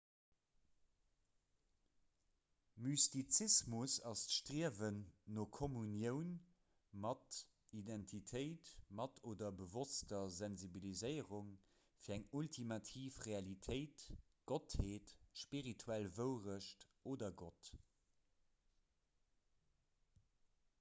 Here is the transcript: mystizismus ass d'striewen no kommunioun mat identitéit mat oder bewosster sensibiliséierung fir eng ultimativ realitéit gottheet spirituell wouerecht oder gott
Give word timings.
mystizismus 2.85 3.97
ass 4.11 4.21
d'striewen 4.29 4.95
no 5.39 5.43
kommunioun 5.57 6.31
mat 7.03 7.37
identitéit 7.81 8.71
mat 9.01 9.21
oder 9.33 9.51
bewosster 9.59 10.23
sensibiliséierung 10.37 11.51
fir 12.05 12.15
eng 12.17 12.25
ultimativ 12.41 13.19
realitéit 13.27 14.07
gottheet 14.53 15.13
spirituell 15.43 16.07
wouerecht 16.21 16.89
oder 17.15 17.29
gott 17.43 17.71